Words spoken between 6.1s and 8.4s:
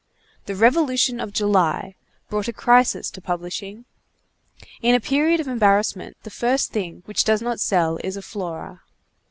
the first thing which does not sell is a